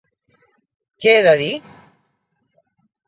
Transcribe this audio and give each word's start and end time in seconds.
Què 1.05 1.13
he 1.17 1.21
de 1.27 1.35
dir? 1.43 1.51